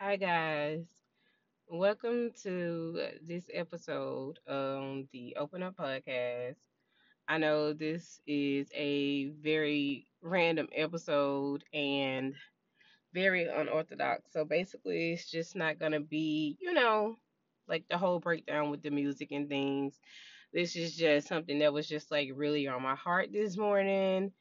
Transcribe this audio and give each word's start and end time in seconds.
Hi, 0.00 0.16
guys. 0.16 0.84
Welcome 1.68 2.32
to 2.44 3.08
this 3.26 3.44
episode 3.52 4.38
of 4.46 5.04
the 5.12 5.36
Open 5.36 5.62
Up 5.62 5.76
Podcast. 5.76 6.56
I 7.28 7.38
know 7.38 7.72
this 7.74 8.20
is 8.26 8.68
a 8.74 9.28
very 9.42 10.06
random 10.22 10.68
episode 10.74 11.64
and 11.74 12.34
very 13.14 13.46
unorthodox. 13.48 14.32
So 14.32 14.44
basically, 14.44 15.12
it's 15.14 15.30
just 15.30 15.56
not 15.56 15.78
going 15.78 15.92
to 15.92 16.00
be, 16.00 16.58
you 16.60 16.74
know, 16.74 17.16
like 17.68 17.84
the 17.90 17.98
whole 17.98 18.20
breakdown 18.20 18.70
with 18.70 18.82
the 18.82 18.90
music 18.90 19.32
and 19.32 19.48
things. 19.48 20.00
This 20.52 20.76
is 20.76 20.96
just 20.96 21.28
something 21.28 21.60
that 21.60 21.72
was 21.72 21.88
just 21.88 22.10
like 22.10 22.30
really 22.34 22.68
on 22.68 22.82
my 22.82 22.96
heart 22.96 23.32
this 23.32 23.56
morning. 23.56 24.32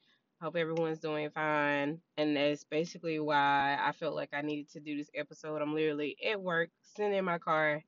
Hope 0.41 0.55
everyone's 0.55 0.99
doing 0.99 1.31
fine. 1.31 1.99
And 2.17 2.37
that's 2.37 2.63
basically 2.63 3.19
why 3.19 3.77
I 3.81 3.91
felt 3.91 4.15
like 4.15 4.29
I 4.33 4.41
needed 4.41 4.69
to 4.73 4.79
do 4.79 4.95
this 4.95 5.09
episode. 5.15 5.61
I'm 5.61 5.73
literally 5.73 6.15
at 6.29 6.39
work, 6.39 6.69
sitting 6.81 7.13
in 7.13 7.25
my 7.25 7.39
car, 7.39 7.83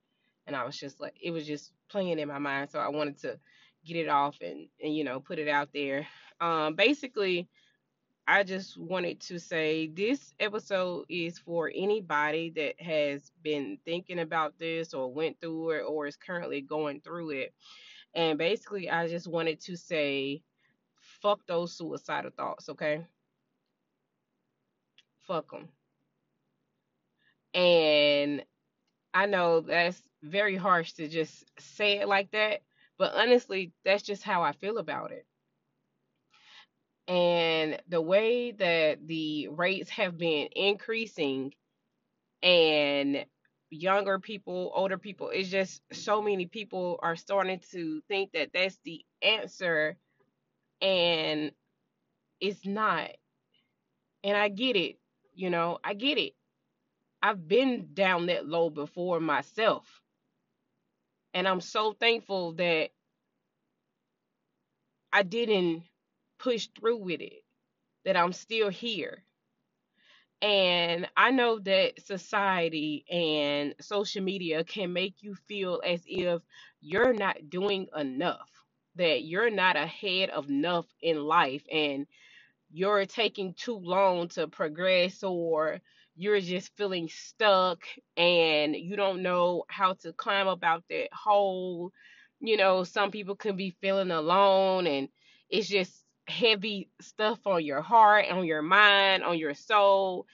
and 0.47 0.55
I 0.55 0.63
was 0.65 0.77
just 0.77 0.99
like, 0.99 1.13
it 1.21 1.29
was 1.29 1.45
just 1.45 1.71
playing 1.91 2.17
in 2.17 2.27
my 2.27 2.39
mind. 2.39 2.71
So 2.71 2.79
I 2.79 2.87
wanted 2.89 3.19
to 3.21 3.39
get 3.85 3.97
it 3.97 4.09
off 4.09 4.37
and, 4.41 4.67
and 4.83 4.95
you 4.95 5.03
know, 5.03 5.19
put 5.19 5.37
it 5.37 5.47
out 5.47 5.69
there. 5.73 6.07
Um, 6.41 6.73
basically, 6.73 7.47
I 8.27 8.43
just 8.43 8.77
wanted 8.79 9.21
to 9.21 9.39
say 9.39 9.87
this 9.87 10.33
episode 10.39 11.05
is 11.09 11.37
for 11.37 11.71
anybody 11.73 12.51
that 12.55 12.81
has 12.81 13.31
been 13.43 13.77
thinking 13.85 14.19
about 14.19 14.57
this 14.57 14.93
or 14.93 15.11
went 15.13 15.39
through 15.39 15.71
it 15.71 15.81
or 15.81 16.07
is 16.07 16.15
currently 16.15 16.61
going 16.61 17.01
through 17.01 17.31
it. 17.31 17.53
And 18.15 18.39
basically, 18.39 18.89
I 18.89 19.07
just 19.07 19.27
wanted 19.27 19.61
to 19.61 19.75
say, 19.77 20.41
fuck 21.21 21.45
those 21.47 21.75
suicidal 21.77 22.31
thoughts, 22.31 22.69
okay? 22.69 23.05
Fuck 25.27 25.51
them. 25.51 25.69
And 27.53 28.43
I 29.13 29.25
know 29.27 29.61
that's 29.61 30.01
very 30.23 30.55
harsh 30.55 30.93
to 30.93 31.07
just 31.07 31.45
say 31.59 31.99
it 31.99 32.07
like 32.07 32.31
that, 32.31 32.61
but 32.97 33.13
honestly, 33.15 33.73
that's 33.85 34.03
just 34.03 34.23
how 34.23 34.43
I 34.43 34.53
feel 34.53 34.77
about 34.77 35.11
it. 35.11 35.25
And 37.07 37.81
the 37.87 38.01
way 38.01 38.51
that 38.51 39.05
the 39.07 39.47
rates 39.49 39.89
have 39.91 40.17
been 40.17 40.49
increasing 40.55 41.53
and 42.43 43.25
younger 43.69 44.19
people, 44.19 44.71
older 44.75 44.97
people, 44.97 45.29
it's 45.29 45.49
just 45.49 45.81
so 45.93 46.21
many 46.21 46.45
people 46.47 46.99
are 47.03 47.15
starting 47.15 47.59
to 47.71 48.01
think 48.07 48.31
that 48.33 48.51
that's 48.53 48.77
the 48.85 49.05
answer 49.21 49.97
and 50.81 51.51
it's 52.39 52.65
not. 52.65 53.09
And 54.23 54.37
I 54.37 54.49
get 54.49 54.75
it, 54.75 54.99
you 55.33 55.49
know, 55.49 55.79
I 55.83 55.93
get 55.93 56.17
it. 56.17 56.33
I've 57.21 57.47
been 57.47 57.89
down 57.93 58.27
that 58.27 58.47
low 58.47 58.69
before 58.69 59.19
myself. 59.19 59.85
And 61.33 61.47
I'm 61.47 61.61
so 61.61 61.93
thankful 61.93 62.53
that 62.53 62.89
I 65.13 65.23
didn't 65.23 65.83
push 66.39 66.67
through 66.79 66.97
with 66.97 67.21
it, 67.21 67.43
that 68.05 68.17
I'm 68.17 68.33
still 68.33 68.69
here. 68.69 69.23
And 70.41 71.09
I 71.17 71.31
know 71.31 71.59
that 71.59 72.05
society 72.05 73.05
and 73.11 73.75
social 73.81 74.23
media 74.23 74.63
can 74.63 74.93
make 74.93 75.15
you 75.21 75.35
feel 75.35 75.81
as 75.85 76.01
if 76.05 76.41
you're 76.81 77.13
not 77.13 77.49
doing 77.49 77.87
enough, 77.95 78.49
that 78.95 79.23
you're 79.23 79.49
not 79.49 79.75
ahead 79.75 80.29
of 80.29 80.49
enough 80.49 80.85
in 81.01 81.23
life, 81.23 81.63
and 81.71 82.07
you're 82.71 83.05
taking 83.05 83.53
too 83.53 83.77
long 83.77 84.27
to 84.29 84.47
progress, 84.47 85.23
or 85.23 85.79
you're 86.15 86.41
just 86.41 86.75
feeling 86.75 87.07
stuck 87.07 87.83
and 88.17 88.75
you 88.75 88.95
don't 88.97 89.23
know 89.23 89.63
how 89.69 89.93
to 89.93 90.11
climb 90.11 90.47
up 90.47 90.63
out 90.63 90.83
that 90.89 91.07
hole. 91.13 91.93
You 92.41 92.57
know, 92.57 92.83
some 92.83 93.09
people 93.09 93.35
can 93.35 93.55
be 93.55 93.75
feeling 93.81 94.11
alone, 94.11 94.85
and 94.85 95.09
it's 95.49 95.67
just 95.67 95.93
heavy 96.27 96.89
stuff 97.01 97.39
on 97.47 97.63
your 97.63 97.81
heart, 97.81 98.25
on 98.29 98.45
your 98.45 98.61
mind, 98.61 99.23
on 99.23 99.37
your 99.37 99.53
soul. 99.53 100.27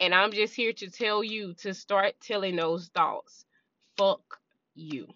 And 0.00 0.14
I'm 0.14 0.32
just 0.32 0.54
here 0.54 0.72
to 0.72 0.90
tell 0.90 1.22
you 1.22 1.54
to 1.58 1.74
start 1.74 2.14
telling 2.20 2.56
those 2.56 2.88
thoughts, 2.94 3.44
fuck 3.96 4.40
you, 4.74 5.08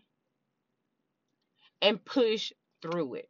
and 1.81 2.05
push 2.05 2.53
through 2.83 3.15
it. 3.15 3.29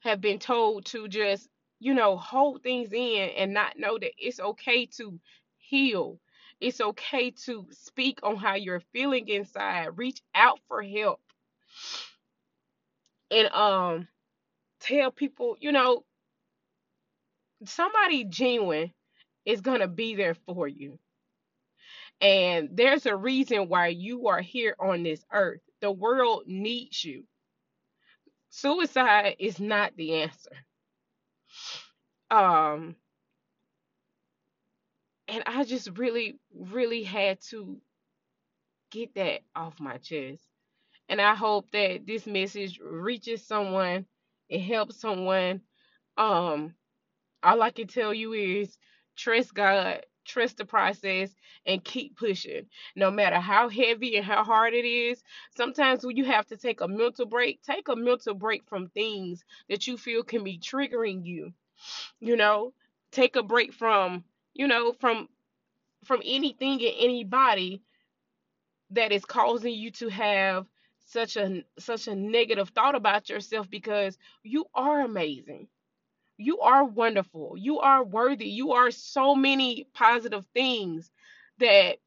have 0.00 0.20
been 0.20 0.38
told 0.38 0.84
to 0.86 1.08
just, 1.08 1.48
you 1.80 1.94
know, 1.94 2.16
hold 2.16 2.62
things 2.62 2.92
in 2.92 3.30
and 3.36 3.54
not 3.54 3.78
know 3.78 3.98
that 3.98 4.12
it's 4.18 4.40
okay 4.40 4.86
to 4.98 5.18
heal. 5.58 6.18
It's 6.60 6.80
okay 6.80 7.30
to 7.46 7.66
speak 7.70 8.20
on 8.22 8.36
how 8.36 8.54
you're 8.54 8.82
feeling 8.92 9.28
inside. 9.28 9.96
Reach 9.96 10.20
out 10.34 10.60
for 10.68 10.82
help. 10.82 11.20
And 13.30 13.48
um 13.48 14.08
tell 14.80 15.10
people, 15.10 15.56
you 15.60 15.72
know, 15.72 16.04
somebody 17.66 18.24
genuine 18.24 18.92
is 19.44 19.60
going 19.60 19.80
to 19.80 19.88
be 19.88 20.14
there 20.14 20.36
for 20.46 20.68
you. 20.68 20.98
And 22.20 22.70
there's 22.72 23.06
a 23.06 23.16
reason 23.16 23.68
why 23.68 23.88
you 23.88 24.28
are 24.28 24.40
here 24.40 24.76
on 24.80 25.02
this 25.04 25.24
earth. 25.32 25.60
The 25.80 25.90
world 25.92 26.44
needs 26.46 27.04
you. 27.04 27.24
Suicide 28.50 29.36
is 29.38 29.60
not 29.60 29.96
the 29.96 30.14
answer. 30.22 30.50
Um 32.30 32.96
and 35.28 35.42
I 35.46 35.64
just 35.64 35.96
really 35.98 36.38
really 36.54 37.02
had 37.02 37.40
to 37.50 37.80
get 38.90 39.14
that 39.14 39.40
off 39.54 39.78
my 39.80 39.98
chest. 39.98 40.42
And 41.08 41.20
I 41.20 41.34
hope 41.34 41.70
that 41.72 42.06
this 42.06 42.26
message 42.26 42.80
reaches 42.82 43.46
someone, 43.46 44.06
it 44.48 44.60
helps 44.60 45.00
someone. 45.00 45.62
Um 46.16 46.74
all 47.42 47.62
I 47.62 47.70
can 47.70 47.88
tell 47.88 48.14
you 48.14 48.32
is 48.34 48.78
trust 49.16 49.54
God, 49.54 50.04
trust 50.28 50.58
the 50.58 50.66
process, 50.66 51.34
and 51.66 51.84
keep 51.84 52.16
pushing. 52.16 52.66
No 52.96 53.10
matter 53.10 53.40
how 53.40 53.68
heavy 53.70 54.16
and 54.16 54.26
how 54.26 54.44
hard 54.44 54.74
it 54.74 54.86
is, 54.86 55.22
sometimes 55.56 56.04
when 56.06 56.16
you 56.16 56.26
have 56.26 56.46
to 56.48 56.58
take 56.58 56.80
a 56.82 56.88
mental 56.88 57.26
break, 57.26 57.62
take 57.62 57.88
a 57.88 57.96
mental 57.96 58.34
break 58.34 58.64
from 58.68 58.88
things 58.90 59.44
that 59.68 59.88
you 59.88 59.98
feel 59.98 60.22
can 60.24 60.44
be 60.44 60.58
triggering 60.58 61.26
you. 61.26 61.52
You 62.20 62.36
know, 62.36 62.74
take 63.12 63.36
a 63.36 63.42
break 63.44 63.74
from, 63.74 64.24
you 64.54 64.68
know, 64.68 64.92
from 65.00 65.28
from 66.04 66.22
anything 66.24 66.82
and 66.84 66.94
anybody 67.00 67.82
that 68.90 69.12
is 69.12 69.24
causing 69.24 69.74
you 69.74 69.90
to 69.92 70.08
have 70.08 70.66
such 71.06 71.36
a 71.36 71.64
such 71.78 72.08
a 72.08 72.14
negative 72.14 72.70
thought 72.70 72.94
about 72.94 73.28
yourself 73.30 73.68
because 73.70 74.18
you 74.42 74.66
are 74.74 75.00
amazing 75.02 75.68
you 76.38 76.60
are 76.60 76.84
wonderful. 76.84 77.54
You 77.58 77.80
are 77.80 78.04
worthy. 78.04 78.48
You 78.48 78.72
are 78.72 78.90
so 78.92 79.34
many 79.34 79.88
positive 79.94 80.46
things 80.54 81.10
that 81.58 81.98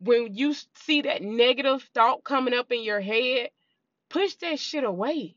when 0.00 0.34
you 0.34 0.54
see 0.74 1.02
that 1.02 1.22
negative 1.22 1.82
thought 1.94 2.24
coming 2.24 2.54
up 2.54 2.72
in 2.72 2.84
your 2.84 3.00
head, 3.00 3.50
push 4.10 4.34
that 4.36 4.58
shit 4.58 4.84
away. 4.84 5.36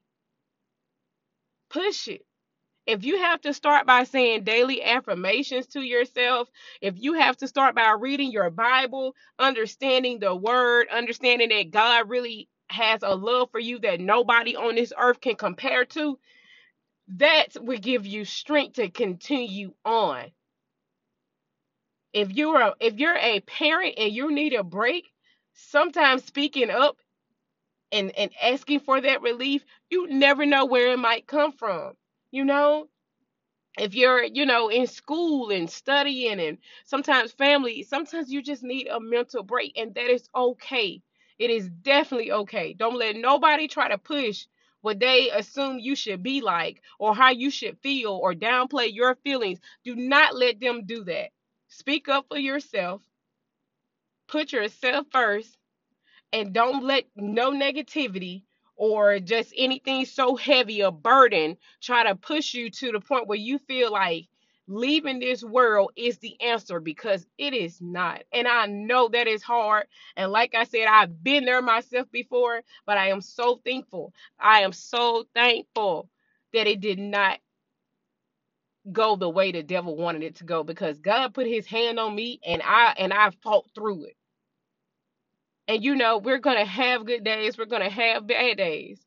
Push 1.70 2.10
it. 2.10 2.26
If 2.86 3.06
you 3.06 3.20
have 3.20 3.40
to 3.42 3.54
start 3.54 3.86
by 3.86 4.04
saying 4.04 4.44
daily 4.44 4.84
affirmations 4.84 5.68
to 5.68 5.82
yourself, 5.82 6.50
if 6.82 6.96
you 6.98 7.14
have 7.14 7.38
to 7.38 7.48
start 7.48 7.76
by 7.76 7.92
reading 7.92 8.32
your 8.32 8.50
Bible, 8.50 9.16
understanding 9.40 10.20
the 10.20 10.36
word, 10.36 10.88
understanding 10.92 11.50
that 11.50 11.72
God 11.72 12.10
really 12.10 12.50
has 12.70 13.02
a 13.04 13.16
love 13.16 13.52
for 13.52 13.60
you 13.60 13.80
that 13.80 14.02
nobody 14.02 14.56
on 14.56 14.76
this 14.76 14.92
earth 15.00 15.22
can 15.22 15.36
compare 15.36 15.86
to, 15.86 16.20
that 17.18 17.58
will 17.62 17.80
give 17.80 18.06
you 18.06 18.26
strength 18.26 18.76
to 18.76 18.90
continue 18.90 19.74
on. 19.86 20.32
If 22.14 22.32
you're 22.32 22.60
a 22.62 22.76
if 22.80 22.96
you're 23.00 23.18
a 23.18 23.42
parent 23.42 23.96
and 23.98 24.14
you 24.14 24.32
need 24.32 24.54
a 24.54 24.64
break, 24.64 25.12
sometimes 25.54 26.26
speaking 26.26 26.70
up 26.70 26.98
and 27.92 28.12
and 28.18 28.32
asking 28.42 28.82
for 28.82 29.02
that 29.02 29.22
relief, 29.22 29.64
you 29.90 30.08
never 30.08 30.46
know 30.46 30.66
where 30.66 30.92
it 30.94 31.00
might 31.00 31.28
come 31.28 31.52
from. 31.52 31.94
You 32.32 32.46
know, 32.46 32.90
if 33.80 33.96
you're 33.96 34.24
you 34.24 34.46
know 34.46 34.70
in 34.70 34.88
school 34.88 35.52
and 35.52 35.70
studying 35.70 36.40
and 36.40 36.58
sometimes 36.86 37.32
family 37.32 37.84
sometimes 37.84 38.32
you 38.32 38.42
just 38.42 38.64
need 38.64 38.88
a 38.88 39.00
mental 39.00 39.44
break 39.44 39.74
and 39.78 39.96
that 39.96 40.12
is 40.12 40.30
okay 40.36 41.02
it 41.40 41.50
is 41.50 41.70
definitely 41.82 42.32
okay 42.32 42.74
don't 42.74 42.98
let 42.98 43.16
nobody 43.16 43.68
try 43.68 43.88
to 43.90 43.98
push 43.98 44.46
what 44.82 45.00
they 45.00 45.30
assume 45.32 45.80
you 45.80 45.96
should 45.96 46.24
be 46.24 46.42
like 46.42 46.82
or 47.00 47.16
how 47.16 47.32
you 47.32 47.50
should 47.50 47.78
feel 47.80 48.12
or 48.12 48.34
downplay 48.34 48.94
your 48.94 49.16
feelings. 49.16 49.60
Do 49.84 49.96
not 49.96 50.36
let 50.36 50.60
them 50.60 50.86
do 50.86 51.04
that. 51.06 51.30
Speak 51.70 52.10
up 52.10 52.28
for 52.30 52.38
yourself. 52.38 53.02
Put 54.28 54.52
yourself 54.54 55.08
first 55.12 55.58
and 56.34 56.54
don't 56.54 56.84
let 56.84 57.06
no 57.16 57.52
negativity 57.52 58.44
or 58.76 59.20
just 59.20 59.54
anything 59.58 60.06
so 60.06 60.36
heavy 60.36 60.82
a 60.82 60.92
burden 60.92 61.58
try 61.82 62.04
to 62.04 62.16
push 62.16 62.54
you 62.54 62.70
to 62.70 62.92
the 62.92 63.00
point 63.00 63.28
where 63.28 63.38
you 63.38 63.58
feel 63.60 63.92
like 63.92 64.28
leaving 64.70 65.20
this 65.20 65.44
world 65.44 65.92
is 65.98 66.20
the 66.20 66.40
answer 66.42 66.80
because 66.80 67.28
it 67.38 67.54
is 67.54 67.82
not. 67.82 68.24
And 68.34 68.48
I 68.48 68.68
know 68.68 69.10
that 69.10 69.28
is 69.28 69.44
hard. 69.44 69.88
And 70.18 70.32
like 70.32 70.56
I 70.56 70.66
said, 70.66 70.88
I've 70.88 71.24
been 71.24 71.46
there 71.46 71.62
myself 71.64 72.10
before, 72.12 72.62
but 72.86 72.98
I 72.98 73.10
am 73.10 73.22
so 73.22 73.62
thankful. 73.66 74.14
I 74.40 74.62
am 74.62 74.74
so 74.74 75.26
thankful 75.36 76.10
that 76.54 76.68
it 76.68 76.82
did 76.82 77.00
not 77.00 77.40
go 78.92 79.16
the 79.18 79.30
way 79.30 79.52
the 79.52 79.64
devil 79.64 79.98
wanted 79.98 80.24
it 80.24 80.36
to 80.38 80.46
go 80.46 80.64
because 80.64 81.00
God 81.00 81.34
put 81.34 81.48
his 81.48 81.68
hand 81.68 82.00
on 82.00 82.16
me 82.16 82.40
and 82.46 82.62
I 82.64 82.94
and 82.98 83.14
I 83.14 83.32
fought 83.44 83.68
through 83.76 84.06
it. 84.06 84.18
And 85.68 85.84
you 85.84 85.96
know, 85.96 86.20
we're 86.20 86.40
going 86.40 86.58
to 86.58 86.66
have 86.66 87.06
good 87.06 87.24
days, 87.24 87.58
we're 87.58 87.66
going 87.66 87.84
to 87.84 87.90
have 87.90 88.28
bad 88.28 88.58
days. 88.58 89.02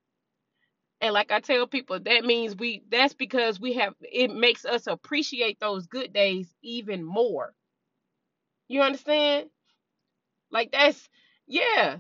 And 1.02 1.14
like 1.14 1.32
I 1.32 1.40
tell 1.40 1.66
people, 1.68 2.00
that 2.00 2.24
means 2.26 2.56
we 2.56 2.84
that's 2.90 3.14
because 3.14 3.60
we 3.60 3.74
have 3.74 3.94
it 4.02 4.34
makes 4.34 4.66
us 4.66 4.88
appreciate 4.88 5.60
those 5.60 5.88
good 5.88 6.14
days 6.14 6.48
even 6.62 7.04
more. 7.04 7.54
You 8.68 8.82
understand? 8.82 9.50
Like 10.50 10.72
that's 10.72 11.08
yeah. 11.46 11.98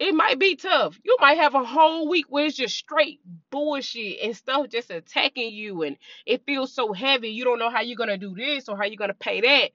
It 0.00 0.14
might 0.14 0.40
be 0.40 0.56
tough. 0.56 0.98
You 1.04 1.16
might 1.20 1.38
have 1.38 1.54
a 1.54 1.64
whole 1.64 2.08
week 2.08 2.26
where 2.28 2.46
it's 2.46 2.56
just 2.56 2.76
straight 2.76 3.20
bullshit 3.50 4.20
and 4.22 4.36
stuff 4.36 4.68
just 4.68 4.90
attacking 4.90 5.52
you 5.54 5.82
and 5.84 5.96
it 6.26 6.46
feels 6.46 6.74
so 6.74 6.92
heavy. 6.92 7.30
You 7.30 7.44
don't 7.44 7.60
know 7.60 7.70
how 7.70 7.82
you're 7.82 7.96
gonna 7.96 8.18
do 8.18 8.34
this 8.34 8.68
or 8.68 8.76
how 8.78 8.84
you're 8.86 8.96
gonna 8.96 9.14
pay 9.14 9.42
that. 9.42 9.72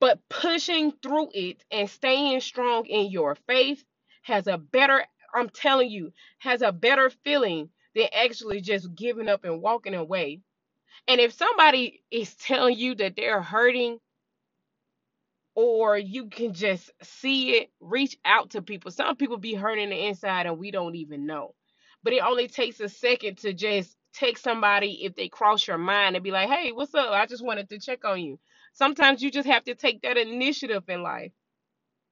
But 0.00 0.20
pushing 0.28 0.92
through 1.02 1.30
it 1.34 1.64
and 1.70 1.88
staying 1.90 2.40
strong 2.40 2.86
in 2.86 3.10
your 3.10 3.34
faith 3.34 3.84
has 4.22 4.46
a 4.46 4.58
better, 4.58 5.06
I'm 5.34 5.48
telling 5.48 5.90
you, 5.90 6.12
has 6.38 6.62
a 6.62 6.72
better 6.72 7.10
feeling 7.10 7.70
than 7.94 8.08
actually 8.12 8.60
just 8.60 8.94
giving 8.94 9.28
up 9.28 9.44
and 9.44 9.62
walking 9.62 9.94
away. 9.94 10.40
And 11.08 11.20
if 11.20 11.32
somebody 11.32 12.02
is 12.10 12.34
telling 12.34 12.76
you 12.78 12.94
that 12.96 13.16
they're 13.16 13.42
hurting 13.42 13.98
or 15.54 15.98
you 15.98 16.26
can 16.28 16.54
just 16.54 16.90
see 17.02 17.56
it, 17.56 17.70
reach 17.80 18.16
out 18.24 18.50
to 18.50 18.62
people. 18.62 18.90
Some 18.90 19.16
people 19.16 19.36
be 19.36 19.54
hurting 19.54 19.90
the 19.90 20.06
inside 20.06 20.46
and 20.46 20.58
we 20.58 20.70
don't 20.70 20.94
even 20.96 21.26
know. 21.26 21.54
But 22.02 22.12
it 22.14 22.22
only 22.22 22.48
takes 22.48 22.80
a 22.80 22.88
second 22.88 23.38
to 23.38 23.52
just 23.52 23.96
text 24.14 24.42
somebody 24.44 25.04
if 25.04 25.14
they 25.14 25.28
cross 25.28 25.66
your 25.66 25.78
mind 25.78 26.16
and 26.16 26.24
be 26.24 26.30
like, 26.30 26.48
hey, 26.48 26.72
what's 26.72 26.94
up? 26.94 27.10
I 27.10 27.26
just 27.26 27.44
wanted 27.44 27.68
to 27.70 27.78
check 27.78 28.04
on 28.04 28.20
you. 28.20 28.38
Sometimes 28.72 29.22
you 29.22 29.30
just 29.30 29.48
have 29.48 29.64
to 29.64 29.74
take 29.74 30.02
that 30.02 30.16
initiative 30.16 30.84
in 30.88 31.02
life, 31.02 31.32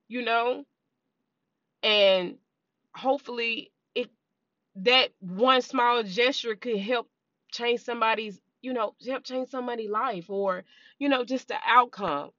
you 0.08 0.22
know? 0.22 0.64
And 1.82 2.36
hopefully 2.98 3.72
it 3.94 4.10
that 4.76 5.10
one 5.20 5.62
small 5.62 6.02
gesture 6.04 6.56
could 6.56 6.78
help 6.78 7.08
change 7.52 7.80
somebody's, 7.82 8.40
you 8.62 8.72
know, 8.74 8.94
help 9.06 9.24
change 9.24 9.48
somebody's 9.50 9.90
life 9.90 10.30
or, 10.30 10.64
you 10.98 11.08
know, 11.08 11.24
just 11.24 11.48
the 11.48 11.56
outcome. 11.66 12.30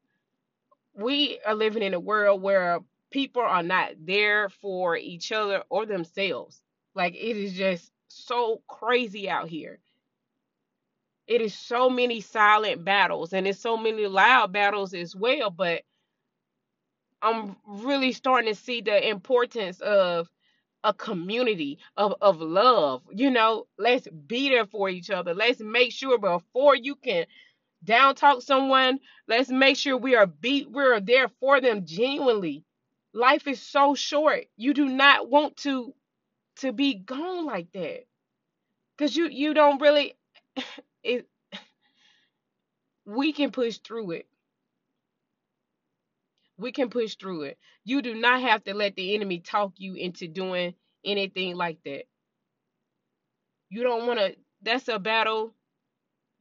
We 0.96 1.40
are 1.46 1.56
living 1.56 1.84
in 1.84 1.94
a 1.96 2.00
world 2.00 2.42
where 2.42 2.80
people 3.12 3.44
are 3.44 3.64
not 3.64 3.94
there 4.06 4.50
for 4.50 4.98
each 4.98 5.32
other 5.32 5.64
or 5.70 5.86
themselves. 5.86 6.62
Like 6.96 7.16
it 7.16 7.38
is 7.38 7.54
just 7.54 7.92
so 8.10 8.62
crazy 8.68 9.30
out 9.30 9.50
here 9.50 9.80
it 11.28 11.42
is 11.42 11.56
so 11.56 11.90
many 11.90 12.22
silent 12.22 12.84
battles 12.84 13.34
and 13.34 13.48
it's 13.48 13.60
so 13.60 13.78
many 13.78 14.08
loud 14.08 14.52
battles 14.52 14.94
as 14.94 15.16
well 15.16 15.52
but 15.52 15.84
i'm 17.22 17.56
really 17.66 18.12
starting 18.12 18.54
to 18.54 18.60
see 18.60 18.82
the 18.82 19.10
importance 19.10 19.80
of 19.82 20.30
a 20.84 20.94
community 20.94 21.80
of, 21.98 22.16
of 22.22 22.42
love 22.42 23.02
you 23.12 23.32
know 23.32 23.68
let's 23.78 24.08
be 24.28 24.50
there 24.50 24.66
for 24.66 24.90
each 24.90 25.10
other. 25.10 25.34
Let's 25.34 25.60
make 25.62 25.92
sure 25.92 26.18
before 26.20 26.76
you 26.76 26.96
can 26.96 27.26
down 27.84 28.16
talk 28.16 28.42
someone 28.42 29.00
let's 29.28 29.50
make 29.50 29.78
sure 29.78 29.98
we 29.98 30.16
are 30.16 30.28
be 30.28 30.66
we're 30.70 31.00
there 31.02 31.30
for 31.40 31.62
them 31.62 31.86
genuinely. 31.86 32.66
Life 33.14 33.48
is 33.48 33.62
so 33.62 33.96
short. 33.96 34.46
You 34.58 34.74
do 34.74 34.86
not 34.88 35.30
want 35.30 35.58
to 35.60 35.94
to 36.58 36.74
be 36.74 36.96
gone 36.96 37.46
like 37.46 37.72
that. 37.74 38.06
Because 38.98 39.16
you 39.16 39.28
you 39.30 39.54
don't 39.54 39.82
really 39.82 40.16
it 41.04 41.28
we 43.06 43.34
can 43.34 43.52
push 43.52 43.80
through 43.80 44.12
it. 44.14 44.29
We 46.60 46.74
can 46.74 46.92
push 46.92 47.18
through 47.18 47.44
it. 47.44 47.60
You 47.86 48.04
do 48.04 48.16
not 48.16 48.42
have 48.44 48.66
to 48.66 48.76
let 48.76 48.96
the 48.98 49.16
enemy 49.16 49.42
talk 49.42 49.74
you 49.78 49.96
into 49.96 50.30
doing 50.30 50.76
anything 51.06 51.58
like 51.58 51.80
that. 51.86 52.06
You 53.70 53.84
don't 53.84 54.08
want 54.08 54.20
to, 54.20 54.36
that's 54.64 54.90
a 54.90 55.00
battle. 55.00 55.54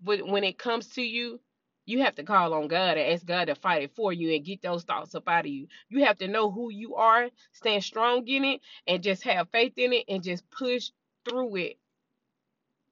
But 0.03 0.27
when 0.27 0.45
it 0.45 0.59
comes 0.59 0.89
to 0.91 1.03
you, 1.03 1.41
you 1.87 2.03
have 2.03 2.17
to 2.17 2.25
call 2.25 2.55
on 2.55 2.69
God 2.69 2.99
and 2.99 3.13
ask 3.13 3.27
God 3.27 3.47
to 3.47 3.57
fight 3.57 3.83
it 3.85 3.97
for 3.97 4.13
you 4.13 4.35
and 4.35 4.45
get 4.45 4.63
those 4.63 4.85
thoughts 4.85 5.15
up 5.15 5.29
out 5.29 5.47
of 5.47 5.53
you. 5.53 5.69
You 5.91 6.05
have 6.05 6.19
to 6.19 6.29
know 6.29 6.51
who 6.51 6.71
you 6.71 6.97
are, 6.97 7.31
stand 7.53 7.85
strong 7.85 8.29
in 8.29 8.45
it, 8.45 8.63
and 8.87 9.03
just 9.03 9.25
have 9.25 9.51
faith 9.51 9.75
in 9.79 9.93
it 9.95 10.05
and 10.09 10.23
just 10.23 10.51
push 10.51 10.91
through 11.29 11.57
it. 11.57 11.79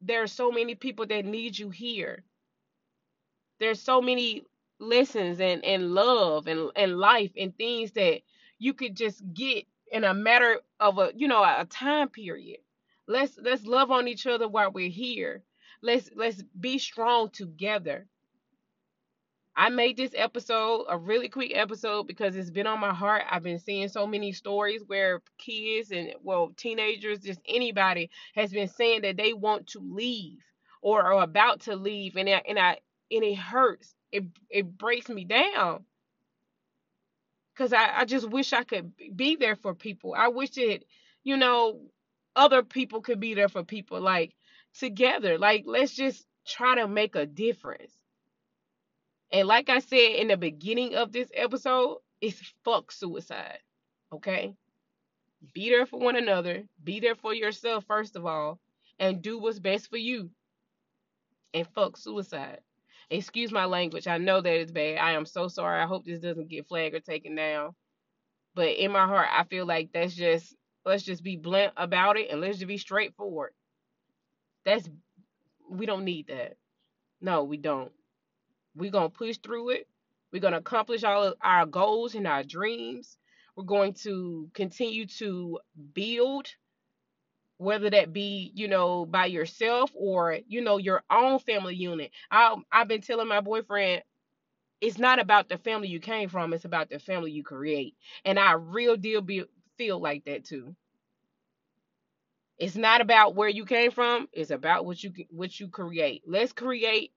There 0.02 0.22
are 0.22 0.28
so 0.28 0.52
many 0.52 0.74
people 0.76 1.06
that 1.06 1.26
need 1.26 1.58
you 1.58 1.70
here 1.70 2.24
there's 3.60 3.82
so 3.82 4.02
many 4.02 4.44
lessons 4.78 5.40
and, 5.40 5.64
and 5.64 5.94
love 5.94 6.46
and, 6.46 6.70
and 6.76 6.98
life 6.98 7.32
and 7.36 7.56
things 7.56 7.92
that 7.92 8.20
you 8.58 8.74
could 8.74 8.96
just 8.96 9.22
get 9.34 9.66
in 9.92 10.04
a 10.04 10.14
matter 10.14 10.60
of 10.80 10.98
a 10.98 11.12
you 11.14 11.28
know 11.28 11.42
a 11.42 11.64
time 11.66 12.08
period. 12.08 12.58
Let's 13.06 13.38
let's 13.38 13.64
love 13.64 13.90
on 13.90 14.08
each 14.08 14.26
other 14.26 14.48
while 14.48 14.72
we're 14.72 14.88
here. 14.90 15.42
Let's 15.82 16.10
let's 16.14 16.42
be 16.58 16.78
strong 16.78 17.30
together. 17.30 18.06
I 19.58 19.70
made 19.70 19.96
this 19.96 20.12
episode 20.14 20.84
a 20.88 20.98
really 20.98 21.28
quick 21.30 21.52
episode 21.54 22.06
because 22.06 22.36
it's 22.36 22.50
been 22.50 22.66
on 22.66 22.80
my 22.80 22.92
heart. 22.92 23.22
I've 23.30 23.42
been 23.42 23.58
seeing 23.58 23.88
so 23.88 24.06
many 24.06 24.32
stories 24.32 24.82
where 24.86 25.22
kids 25.38 25.92
and 25.92 26.12
well 26.22 26.52
teenagers 26.56 27.20
just 27.20 27.40
anybody 27.48 28.10
has 28.34 28.52
been 28.52 28.68
saying 28.68 29.02
that 29.02 29.16
they 29.16 29.32
want 29.32 29.68
to 29.68 29.80
leave 29.80 30.40
or 30.82 31.02
are 31.02 31.22
about 31.22 31.60
to 31.62 31.76
leave 31.76 32.16
and 32.16 32.28
I, 32.28 32.42
and 32.46 32.58
I 32.58 32.80
and 33.10 33.24
it 33.24 33.36
hurts. 33.36 33.94
It 34.16 34.24
it 34.50 34.78
breaks 34.78 35.08
me 35.10 35.24
down. 35.24 35.84
Cause 37.56 37.72
I, 37.72 38.00
I 38.00 38.04
just 38.04 38.28
wish 38.30 38.52
I 38.52 38.64
could 38.64 38.92
be 39.16 39.36
there 39.36 39.56
for 39.56 39.74
people. 39.74 40.14
I 40.16 40.28
wish 40.28 40.58
it, 40.58 40.84
you 41.24 41.36
know, 41.38 41.80
other 42.36 42.62
people 42.62 43.00
could 43.00 43.20
be 43.20 43.34
there 43.34 43.48
for 43.48 43.64
people 43.64 44.00
like 44.00 44.34
together. 44.78 45.38
Like 45.38 45.64
let's 45.66 45.94
just 45.94 46.26
try 46.46 46.76
to 46.76 46.88
make 46.88 47.16
a 47.16 47.26
difference. 47.26 47.94
And 49.32 49.48
like 49.48 49.68
I 49.70 49.80
said 49.80 50.16
in 50.16 50.28
the 50.28 50.36
beginning 50.36 50.94
of 50.96 51.12
this 51.12 51.30
episode, 51.34 51.98
it's 52.20 52.40
fuck 52.64 52.92
suicide. 52.92 53.60
Okay? 54.12 54.54
Be 55.54 55.70
there 55.70 55.86
for 55.86 56.00
one 56.00 56.16
another. 56.16 56.64
Be 56.84 57.00
there 57.00 57.16
for 57.16 57.34
yourself 57.34 57.84
first 57.86 58.16
of 58.16 58.26
all. 58.26 58.60
And 58.98 59.22
do 59.22 59.38
what's 59.38 59.58
best 59.60 59.90
for 59.90 59.98
you. 59.98 60.30
And 61.54 61.66
fuck 61.68 61.96
suicide. 61.96 62.60
Excuse 63.10 63.52
my 63.52 63.66
language. 63.66 64.08
I 64.08 64.18
know 64.18 64.40
that 64.40 64.60
it's 64.60 64.72
bad. 64.72 64.98
I 64.98 65.12
am 65.12 65.26
so 65.26 65.48
sorry. 65.48 65.80
I 65.80 65.86
hope 65.86 66.04
this 66.04 66.18
doesn't 66.20 66.48
get 66.48 66.66
flagged 66.66 66.94
or 66.94 67.00
taken 67.00 67.36
down. 67.36 67.74
But 68.54 68.70
in 68.70 68.90
my 68.90 69.06
heart, 69.06 69.28
I 69.30 69.44
feel 69.44 69.66
like 69.66 69.90
that's 69.92 70.14
just 70.14 70.54
let's 70.84 71.02
just 71.02 71.22
be 71.22 71.36
blunt 71.36 71.72
about 71.76 72.16
it 72.16 72.30
and 72.30 72.40
let's 72.40 72.58
just 72.58 72.68
be 72.68 72.78
straightforward. 72.78 73.52
That's 74.64 74.88
we 75.70 75.86
don't 75.86 76.04
need 76.04 76.28
that. 76.28 76.56
No, 77.20 77.44
we 77.44 77.56
don't. 77.58 77.92
We're 78.74 78.90
gonna 78.90 79.10
push 79.10 79.38
through 79.38 79.70
it. 79.70 79.86
We're 80.32 80.40
gonna 80.42 80.58
accomplish 80.58 81.04
all 81.04 81.24
of 81.24 81.34
our 81.40 81.66
goals 81.66 82.14
and 82.14 82.26
our 82.26 82.42
dreams. 82.42 83.16
We're 83.56 83.64
going 83.64 83.94
to 84.04 84.50
continue 84.52 85.06
to 85.18 85.58
build, 85.94 86.48
whether 87.58 87.90
that 87.90 88.12
be, 88.12 88.52
you 88.54 88.68
know, 88.68 89.06
by 89.06 89.26
yourself 89.26 89.90
or, 89.94 90.38
you 90.48 90.60
know, 90.62 90.78
your 90.78 91.02
own 91.10 91.38
family 91.38 91.74
unit. 91.74 92.10
I, 92.30 92.56
I've 92.72 92.88
been 92.88 93.00
telling 93.00 93.28
my 93.28 93.40
boyfriend, 93.40 94.02
it's 94.80 94.98
not 94.98 95.18
about 95.18 95.48
the 95.48 95.58
family 95.58 95.88
you 95.88 96.00
came 96.00 96.28
from, 96.28 96.52
it's 96.52 96.64
about 96.64 96.90
the 96.90 96.98
family 96.98 97.32
you 97.32 97.42
create. 97.42 97.96
And 98.24 98.38
I 98.38 98.52
real 98.52 98.96
deal 98.96 99.22
be, 99.22 99.44
feel 99.78 100.00
like 100.00 100.24
that 100.26 100.44
too. 100.44 100.74
It's 102.58 102.76
not 102.76 103.00
about 103.00 103.34
where 103.34 103.48
you 103.48 103.64
came 103.66 103.90
from, 103.90 104.28
it's 104.32 104.50
about 104.50 104.84
what 104.86 105.02
you 105.02 105.12
what 105.30 105.58
you 105.60 105.68
create. 105.68 106.22
Let's 106.26 106.52
create 106.52 107.12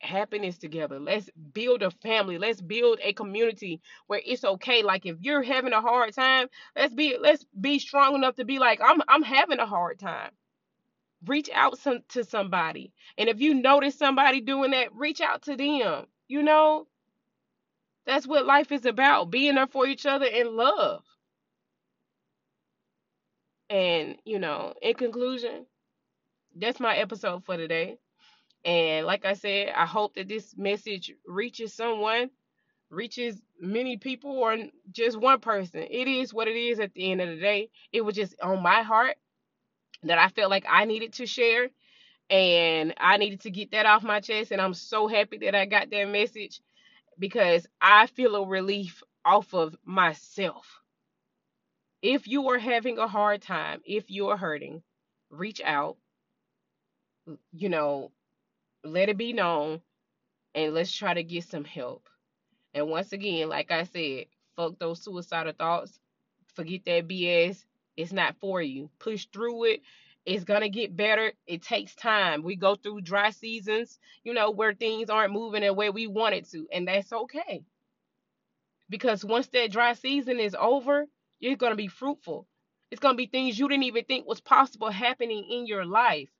happiness 0.00 0.58
together. 0.58 0.98
Let's 0.98 1.30
build 1.52 1.82
a 1.82 1.90
family. 1.90 2.38
Let's 2.38 2.60
build 2.60 2.98
a 3.02 3.12
community 3.12 3.80
where 4.06 4.20
it's 4.24 4.44
okay. 4.44 4.82
Like 4.82 5.06
if 5.06 5.16
you're 5.20 5.42
having 5.42 5.72
a 5.72 5.80
hard 5.80 6.14
time, 6.14 6.48
let's 6.76 6.94
be 6.94 7.16
let's 7.20 7.44
be 7.60 7.78
strong 7.78 8.14
enough 8.14 8.36
to 8.36 8.44
be 8.44 8.58
like 8.58 8.80
I'm 8.82 9.00
I'm 9.08 9.22
having 9.22 9.58
a 9.58 9.66
hard 9.66 9.98
time. 9.98 10.30
Reach 11.24 11.50
out 11.52 11.78
some, 11.78 12.00
to 12.10 12.24
somebody. 12.24 12.92
And 13.18 13.28
if 13.28 13.40
you 13.40 13.54
notice 13.54 13.96
somebody 13.98 14.40
doing 14.40 14.72
that, 14.72 14.94
reach 14.94 15.20
out 15.20 15.42
to 15.42 15.56
them. 15.56 16.06
You 16.28 16.42
know? 16.42 16.86
That's 18.06 18.26
what 18.26 18.46
life 18.46 18.70
is 18.70 18.86
about. 18.86 19.30
Being 19.30 19.56
there 19.56 19.66
for 19.66 19.86
each 19.86 20.06
other 20.06 20.26
in 20.26 20.56
love. 20.56 21.02
And, 23.68 24.16
you 24.24 24.38
know, 24.38 24.74
in 24.80 24.94
conclusion, 24.94 25.66
that's 26.54 26.78
my 26.78 26.96
episode 26.96 27.44
for 27.44 27.56
today. 27.56 27.98
And 28.66 29.06
like 29.06 29.24
I 29.24 29.34
said, 29.34 29.72
I 29.76 29.86
hope 29.86 30.16
that 30.16 30.28
this 30.28 30.56
message 30.58 31.14
reaches 31.26 31.72
someone, 31.72 32.30
reaches 32.90 33.40
many 33.60 33.96
people, 33.96 34.32
or 34.32 34.58
just 34.92 35.18
one 35.18 35.40
person. 35.40 35.84
It 35.88 36.08
is 36.08 36.34
what 36.34 36.48
it 36.48 36.56
is 36.56 36.80
at 36.80 36.92
the 36.92 37.12
end 37.12 37.22
of 37.22 37.28
the 37.28 37.36
day. 37.36 37.70
It 37.92 38.02
was 38.02 38.16
just 38.16 38.34
on 38.42 38.62
my 38.62 38.82
heart 38.82 39.16
that 40.02 40.18
I 40.18 40.28
felt 40.28 40.50
like 40.50 40.66
I 40.68 40.84
needed 40.84 41.14
to 41.14 41.26
share. 41.26 41.70
And 42.28 42.92
I 42.98 43.18
needed 43.18 43.42
to 43.42 43.52
get 43.52 43.70
that 43.70 43.86
off 43.86 44.02
my 44.02 44.20
chest. 44.20 44.50
And 44.50 44.60
I'm 44.60 44.74
so 44.74 45.06
happy 45.06 45.38
that 45.38 45.54
I 45.54 45.64
got 45.64 45.90
that 45.90 46.08
message 46.08 46.60
because 47.20 47.68
I 47.80 48.08
feel 48.08 48.34
a 48.34 48.46
relief 48.46 49.02
off 49.24 49.54
of 49.54 49.76
myself. 49.84 50.66
If 52.02 52.26
you 52.26 52.48
are 52.50 52.58
having 52.58 52.98
a 52.98 53.06
hard 53.06 53.42
time, 53.42 53.80
if 53.84 54.10
you're 54.10 54.36
hurting, 54.36 54.82
reach 55.30 55.60
out. 55.64 55.98
You 57.52 57.68
know, 57.68 58.12
let 58.84 59.08
it 59.08 59.16
be 59.18 59.32
known 59.32 59.80
and 60.54 60.74
let's 60.74 60.92
try 60.92 61.14
to 61.14 61.22
get 61.22 61.44
some 61.44 61.64
help. 61.64 62.08
And 62.74 62.88
once 62.88 63.12
again, 63.12 63.48
like 63.48 63.70
I 63.70 63.84
said, 63.84 64.26
fuck 64.56 64.78
those 64.78 65.02
suicidal 65.02 65.52
thoughts. 65.52 65.98
Forget 66.54 66.84
that 66.86 67.08
BS. 67.08 67.64
It's 67.96 68.12
not 68.12 68.36
for 68.40 68.62
you. 68.62 68.90
Push 68.98 69.26
through 69.32 69.64
it. 69.64 69.82
It's 70.26 70.44
gonna 70.44 70.68
get 70.68 70.96
better. 70.96 71.32
It 71.46 71.62
takes 71.62 71.94
time. 71.94 72.42
We 72.42 72.56
go 72.56 72.74
through 72.74 73.02
dry 73.02 73.30
seasons, 73.30 73.98
you 74.24 74.34
know, 74.34 74.50
where 74.50 74.74
things 74.74 75.10
aren't 75.10 75.32
moving 75.32 75.62
the 75.62 75.72
way 75.72 75.90
we 75.90 76.06
want 76.06 76.34
it 76.34 76.50
to, 76.50 76.66
and 76.72 76.88
that's 76.88 77.12
okay. 77.12 77.64
Because 78.88 79.24
once 79.24 79.48
that 79.48 79.72
dry 79.72 79.94
season 79.94 80.40
is 80.40 80.56
over, 80.58 81.06
you're 81.38 81.56
gonna 81.56 81.76
be 81.76 81.88
fruitful. 81.88 82.46
It's 82.90 83.00
gonna 83.00 83.16
be 83.16 83.26
things 83.26 83.58
you 83.58 83.68
didn't 83.68 83.84
even 83.84 84.04
think 84.04 84.26
was 84.26 84.40
possible 84.40 84.90
happening 84.90 85.46
in 85.50 85.66
your 85.66 85.84
life. 85.86 86.30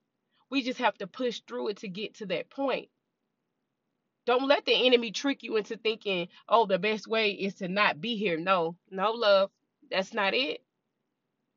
We 0.51 0.63
just 0.63 0.79
have 0.79 0.97
to 0.99 1.07
push 1.07 1.41
through 1.47 1.69
it 1.69 1.79
to 1.79 1.89
get 1.89 2.17
to 2.17 2.27
that 2.27 2.51
point. 2.51 2.89
Don't 4.27 4.49
let 4.49 4.65
the 4.65 4.87
enemy 4.87 5.13
trick 5.13 5.43
you 5.43 5.57
into 5.57 5.77
thinking, 5.77 6.29
oh, 6.49 6.67
the 6.67 6.79
best 6.79 7.07
way 7.07 7.31
is 7.31 7.55
to 7.57 7.69
not 7.69 8.01
be 8.01 8.17
here. 8.17 8.39
No, 8.39 8.77
no, 8.91 9.13
love. 9.13 9.51
That's 9.91 10.13
not 10.13 10.35
it. 10.35 10.63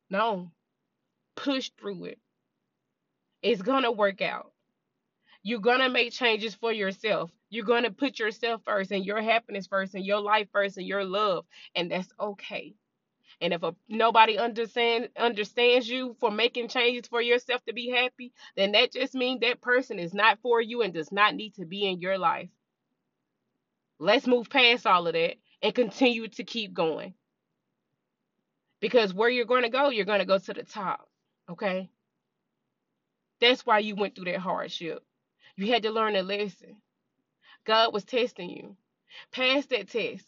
No. 0.08 0.52
Push 1.36 1.70
through 1.78 2.04
it. 2.04 2.18
It's 3.42 3.62
going 3.62 3.82
to 3.84 3.92
work 3.92 4.22
out. 4.22 4.52
You're 5.42 5.60
going 5.60 5.80
to 5.80 5.88
make 5.88 6.12
changes 6.12 6.54
for 6.54 6.72
yourself. 6.72 7.30
You're 7.48 7.64
going 7.64 7.84
to 7.84 7.90
put 7.90 8.18
yourself 8.18 8.62
first 8.64 8.92
and 8.92 9.04
your 9.04 9.20
happiness 9.22 9.66
first 9.66 9.94
and 9.94 10.04
your 10.04 10.20
life 10.20 10.48
first 10.52 10.76
and 10.76 10.86
your 10.86 11.04
love. 11.04 11.46
And 11.74 11.90
that's 11.90 12.12
okay. 12.20 12.74
And 13.40 13.54
if 13.54 13.62
a, 13.62 13.74
nobody 13.88 14.36
understand 14.38 15.08
understands 15.16 15.88
you 15.88 16.14
for 16.20 16.30
making 16.30 16.68
changes 16.68 17.08
for 17.08 17.22
yourself 17.22 17.64
to 17.64 17.72
be 17.72 17.90
happy, 17.90 18.32
then 18.56 18.72
that 18.72 18.92
just 18.92 19.14
means 19.14 19.40
that 19.40 19.62
person 19.62 19.98
is 19.98 20.12
not 20.12 20.38
for 20.42 20.60
you 20.60 20.82
and 20.82 20.92
does 20.92 21.10
not 21.10 21.34
need 21.34 21.54
to 21.54 21.64
be 21.64 21.86
in 21.86 22.00
your 22.00 22.18
life. 22.18 22.50
Let's 23.98 24.26
move 24.26 24.50
past 24.50 24.86
all 24.86 25.06
of 25.06 25.14
that 25.14 25.36
and 25.62 25.74
continue 25.74 26.28
to 26.28 26.44
keep 26.44 26.74
going. 26.74 27.14
Because 28.80 29.12
where 29.14 29.28
you're 29.28 29.44
going 29.44 29.62
to 29.62 29.68
go, 29.70 29.90
you're 29.90 30.06
going 30.06 30.20
to 30.20 30.26
go 30.26 30.38
to 30.38 30.52
the 30.54 30.62
top. 30.62 31.08
Okay? 31.50 31.90
That's 33.40 33.64
why 33.66 33.78
you 33.80 33.94
went 33.94 34.16
through 34.16 34.26
that 34.26 34.40
hardship. 34.40 35.02
You 35.56 35.72
had 35.72 35.82
to 35.82 35.90
learn 35.90 36.16
a 36.16 36.22
lesson. 36.22 36.76
God 37.66 37.92
was 37.92 38.04
testing 38.04 38.50
you. 38.50 38.76
Pass 39.32 39.66
that 39.66 39.90
test. 39.90 40.24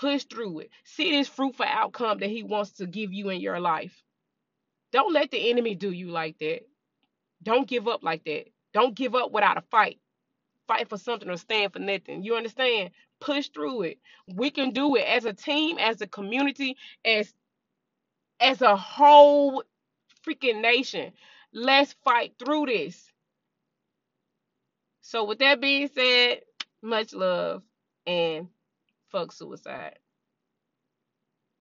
Push 0.00 0.24
through 0.24 0.60
it. 0.60 0.70
See 0.84 1.12
this 1.12 1.28
fruitful 1.28 1.66
outcome 1.68 2.18
that 2.20 2.30
He 2.30 2.42
wants 2.42 2.72
to 2.72 2.86
give 2.86 3.12
you 3.12 3.28
in 3.28 3.40
your 3.40 3.60
life. 3.60 4.02
Don't 4.92 5.12
let 5.12 5.30
the 5.30 5.50
enemy 5.50 5.74
do 5.74 5.90
you 5.90 6.10
like 6.10 6.38
that. 6.38 6.62
Don't 7.42 7.68
give 7.68 7.86
up 7.86 8.02
like 8.02 8.24
that. 8.24 8.46
Don't 8.72 8.94
give 8.94 9.14
up 9.14 9.32
without 9.32 9.58
a 9.58 9.62
fight. 9.62 9.98
Fight 10.66 10.88
for 10.88 10.98
something 10.98 11.28
or 11.28 11.36
stand 11.36 11.72
for 11.72 11.78
nothing. 11.80 12.22
You 12.22 12.36
understand? 12.36 12.90
Push 13.20 13.50
through 13.50 13.82
it. 13.82 13.98
We 14.34 14.50
can 14.50 14.70
do 14.70 14.96
it 14.96 15.04
as 15.06 15.24
a 15.26 15.32
team, 15.32 15.78
as 15.78 16.00
a 16.00 16.06
community, 16.06 16.76
as 17.04 17.32
as 18.40 18.62
a 18.62 18.76
whole 18.76 19.62
freaking 20.26 20.62
nation. 20.62 21.12
Let's 21.52 21.94
fight 22.04 22.34
through 22.38 22.66
this. 22.66 23.12
So 25.02 25.24
with 25.24 25.40
that 25.40 25.60
being 25.60 25.90
said, 25.94 26.40
much 26.82 27.12
love 27.12 27.62
and 28.06 28.48
fuck 29.10 29.32
suicide. 29.32 29.98